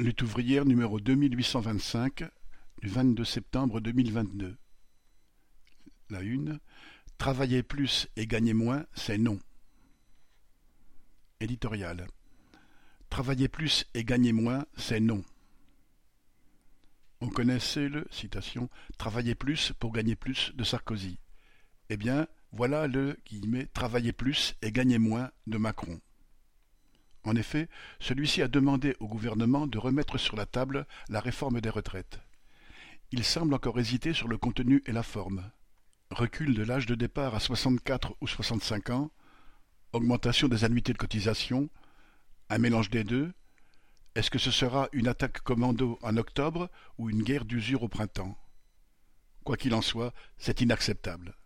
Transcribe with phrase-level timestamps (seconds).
[0.00, 2.22] Lutte ouvrière numéro deux mille huit cent vingt-cinq
[2.80, 4.56] du vingt-deux septembre deux mille vingt-deux.
[6.08, 6.60] La une.
[7.18, 9.40] Travailler plus et gagner moins, c'est non.
[11.40, 12.06] Éditorial.
[13.10, 15.24] Travailler plus et gagner moins, c'est non.
[17.20, 21.18] On connaissait le citation Travailler plus pour gagner plus de Sarkozy.
[21.90, 26.00] Eh bien, voilà le guillemets Travailler plus et gagner moins de Macron.
[27.24, 27.68] En effet,
[28.00, 32.20] celui-ci a demandé au gouvernement de remettre sur la table la réforme des retraites.
[33.10, 35.50] Il semble encore hésiter sur le contenu et la forme.
[36.10, 39.10] Recul de l'âge de départ à 64 ou 65 ans,
[39.92, 41.68] augmentation des annuités de cotisation,
[42.50, 43.32] un mélange des deux,
[44.14, 48.36] est-ce que ce sera une attaque commando en octobre ou une guerre d'usure au printemps?
[49.44, 51.36] Quoi qu'il en soit, c'est inacceptable.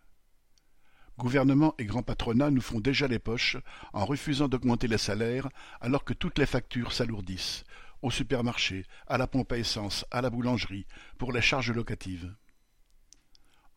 [1.19, 3.57] Gouvernement et grand patronat nous font déjà les poches
[3.93, 5.47] en refusant d'augmenter les salaires
[5.79, 7.63] alors que toutes les factures s'alourdissent,
[8.01, 10.87] au supermarché, à la pompe à essence, à la boulangerie,
[11.19, 12.33] pour les charges locatives.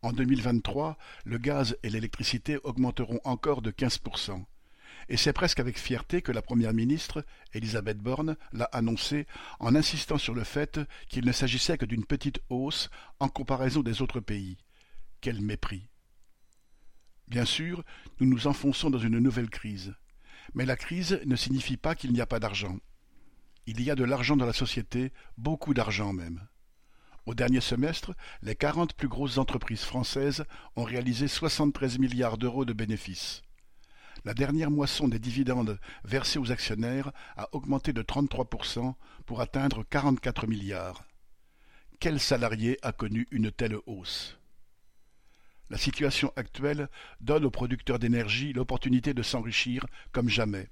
[0.01, 4.43] En 2023, le gaz et l'électricité augmenteront encore de 15%.
[5.09, 9.27] Et c'est presque avec fierté que la première ministre, Elisabeth Borne, l'a annoncé
[9.59, 14.01] en insistant sur le fait qu'il ne s'agissait que d'une petite hausse en comparaison des
[14.01, 14.57] autres pays.
[15.21, 15.87] Quel mépris!
[17.27, 17.83] Bien sûr,
[18.19, 19.93] nous nous enfonçons dans une nouvelle crise.
[20.53, 22.77] Mais la crise ne signifie pas qu'il n'y a pas d'argent.
[23.65, 26.47] Il y a de l'argent dans la société, beaucoup d'argent même.
[27.25, 30.45] Au dernier semestre, les quarante plus grosses entreprises françaises
[30.77, 33.41] ont réalisé 73 milliards d'euros de bénéfices.
[34.23, 38.93] La dernière moisson des dividendes versés aux actionnaires a augmenté de 33%
[39.25, 41.03] pour atteindre 44 milliards.
[41.99, 44.36] Quel salarié a connu une telle hausse?
[45.69, 46.89] La situation actuelle
[47.21, 50.69] donne aux producteurs d'énergie l'opportunité de s'enrichir comme jamais.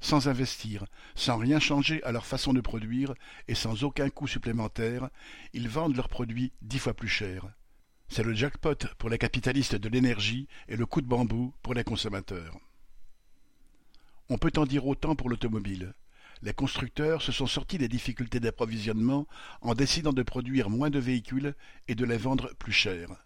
[0.00, 0.84] Sans investir,
[1.14, 3.14] sans rien changer à leur façon de produire
[3.48, 5.08] et sans aucun coût supplémentaire,
[5.54, 7.46] ils vendent leurs produits dix fois plus cher.
[8.08, 11.82] C'est le jackpot pour les capitalistes de l'énergie et le coup de bambou pour les
[11.82, 12.56] consommateurs.
[14.28, 15.94] On peut en dire autant pour l'automobile.
[16.42, 19.26] Les constructeurs se sont sortis des difficultés d'approvisionnement
[19.62, 21.54] en décidant de produire moins de véhicules
[21.88, 23.25] et de les vendre plus cher.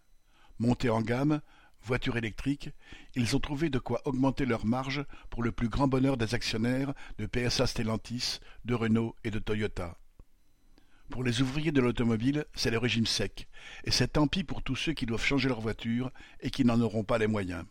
[0.60, 1.40] Montés en gamme,
[1.82, 2.68] voitures électriques,
[3.14, 6.92] ils ont trouvé de quoi augmenter leurs marges pour le plus grand bonheur des actionnaires
[7.16, 9.96] de PSA Stellantis, de Renault et de Toyota.
[11.08, 13.48] Pour les ouvriers de l'automobile, c'est le régime sec,
[13.84, 16.10] et c'est tant pis pour tous ceux qui doivent changer leur voiture
[16.40, 17.64] et qui n'en auront pas les moyens.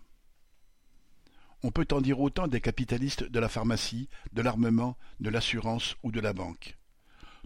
[1.62, 6.12] On peut en dire autant des capitalistes de la pharmacie, de l'armement, de l'assurance ou
[6.12, 6.76] de la banque.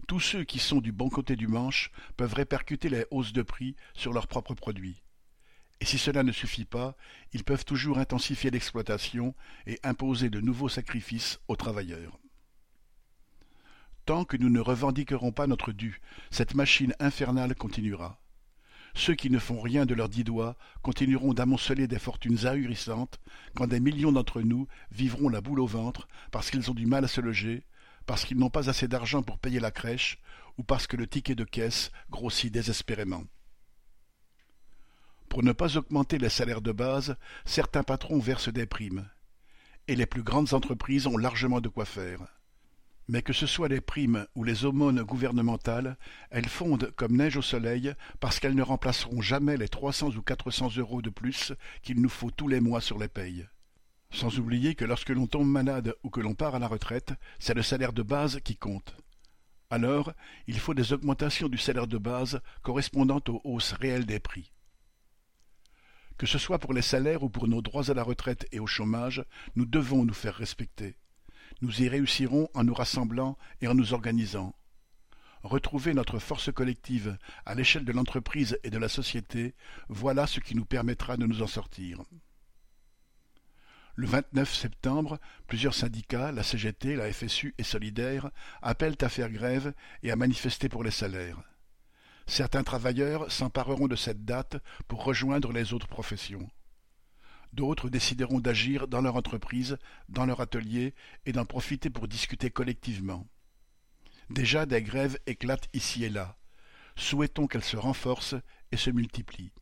[0.08, 3.76] Tous ceux qui sont du bon côté du manche peuvent répercuter les hausses de prix
[3.92, 5.02] sur leurs propres produits.
[5.80, 6.96] Et si cela ne suffit pas,
[7.32, 9.34] ils peuvent toujours intensifier l'exploitation
[9.66, 12.18] et imposer de nouveaux sacrifices aux travailleurs.
[14.06, 18.20] Tant que nous ne revendiquerons pas notre dû, cette machine infernale continuera.
[18.94, 23.18] Ceux qui ne font rien de leurs dix doigts continueront d'amonceler des fortunes ahurissantes
[23.56, 27.04] quand des millions d'entre nous vivront la boule au ventre parce qu'ils ont du mal
[27.04, 27.64] à se loger,
[28.06, 30.18] parce qu'ils n'ont pas assez d'argent pour payer la crèche
[30.58, 33.24] ou parce que le ticket de caisse grossit désespérément.
[35.34, 39.10] Pour ne pas augmenter les salaires de base, certains patrons versent des primes.
[39.88, 42.20] Et les plus grandes entreprises ont largement de quoi faire.
[43.08, 45.98] Mais que ce soit les primes ou les aumônes gouvernementales,
[46.30, 50.22] elles fondent comme neige au soleil parce qu'elles ne remplaceront jamais les trois cents ou
[50.22, 51.52] quatre cents euros de plus
[51.82, 53.44] qu'il nous faut tous les mois sur les payes.
[54.12, 57.54] Sans oublier que lorsque l'on tombe malade ou que l'on part à la retraite, c'est
[57.54, 58.94] le salaire de base qui compte.
[59.68, 60.12] Alors,
[60.46, 64.53] il faut des augmentations du salaire de base correspondant aux hausses réelles des prix.
[66.16, 68.66] Que ce soit pour les salaires ou pour nos droits à la retraite et au
[68.66, 69.24] chômage,
[69.56, 70.96] nous devons nous faire respecter.
[71.60, 74.54] Nous y réussirons en nous rassemblant et en nous organisant.
[75.42, 79.54] Retrouver notre force collective à l'échelle de l'entreprise et de la société,
[79.88, 82.02] voilà ce qui nous permettra de nous en sortir.
[83.96, 88.30] Le 29 septembre, plusieurs syndicats, la CGT, la FSU et Solidaire,
[88.62, 91.42] appellent à faire grève et à manifester pour les salaires.
[92.26, 94.56] Certains travailleurs s'empareront de cette date
[94.88, 96.48] pour rejoindre les autres professions.
[97.52, 99.78] D'autres décideront d'agir dans leur entreprise,
[100.08, 100.94] dans leur atelier,
[101.26, 103.26] et d'en profiter pour discuter collectivement.
[104.30, 106.36] Déjà des grèves éclatent ici et là.
[106.96, 108.36] Souhaitons qu'elles se renforcent
[108.72, 109.52] et se multiplient.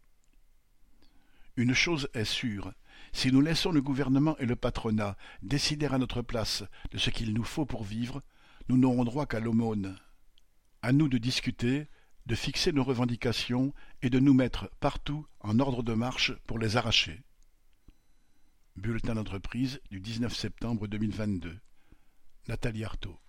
[1.56, 2.72] Une chose est sûre,
[3.12, 7.34] si nous laissons le gouvernement et le patronat décider à notre place de ce qu'il
[7.34, 8.22] nous faut pour vivre,
[8.68, 9.98] nous n'aurons droit qu'à l'aumône.
[10.80, 11.88] À nous de discuter,
[12.26, 13.72] de fixer nos revendications
[14.02, 17.22] et de nous mettre partout en ordre de marche pour les arracher.
[18.76, 21.58] Bulletin d'entreprise du 19 septembre 2022.
[22.48, 23.21] Nathalie Arthaud.